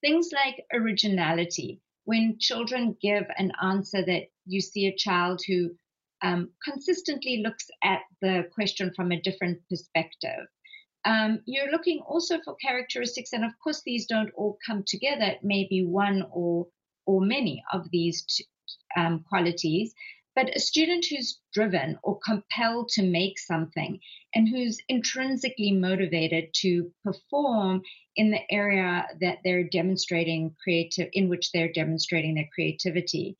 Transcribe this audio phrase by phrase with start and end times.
[0.00, 1.80] things like originality.
[2.04, 5.70] When children give an answer that you see a child who
[6.22, 10.46] um, consistently looks at the question from a different perspective.
[11.04, 15.24] Um, you're looking also for characteristics, and of course, these don't all come together.
[15.24, 16.66] It may be one or
[17.06, 18.24] or many of these
[18.96, 19.94] um, qualities,
[20.34, 23.98] but a student who's driven or compelled to make something
[24.34, 27.82] and who's intrinsically motivated to perform
[28.16, 33.36] in the area that they're demonstrating creative, in which they're demonstrating their creativity.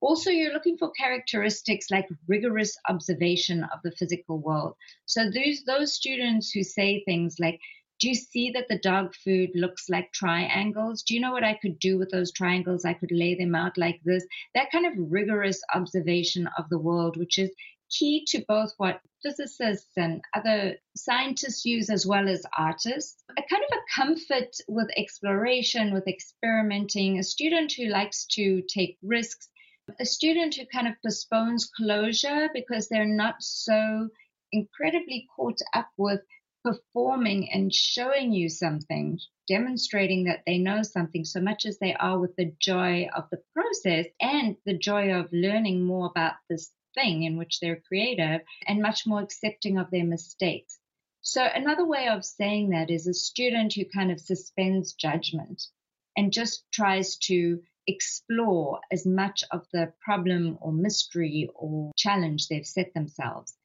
[0.00, 4.74] Also, you're looking for characteristics like rigorous observation of the physical world.
[5.06, 7.58] So those those students who say things like,
[7.98, 11.02] do you see that the dog food looks like triangles?
[11.02, 12.84] Do you know what I could do with those triangles?
[12.84, 14.26] I could lay them out like this.
[14.54, 17.50] That kind of rigorous observation of the world, which is
[17.90, 23.22] key to both what physicists and other scientists use as well as artists.
[23.30, 28.98] A kind of a comfort with exploration, with experimenting, a student who likes to take
[29.02, 29.48] risks,
[30.00, 34.08] a student who kind of postpones closure because they're not so
[34.52, 36.20] incredibly caught up with
[36.66, 42.18] performing and showing you something, demonstrating that they know something so much as they are
[42.18, 47.22] with the joy of the process and the joy of learning more about this thing
[47.22, 50.80] in which they're creative and much more accepting of their mistakes.
[51.20, 55.62] So, another way of saying that is a student who kind of suspends judgment
[56.16, 62.66] and just tries to explore as much of the problem or mystery or challenge they've
[62.66, 63.56] set themselves.